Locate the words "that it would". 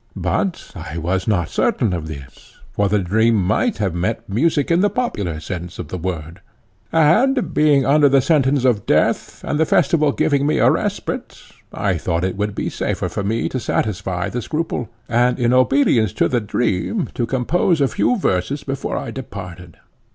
12.21-12.55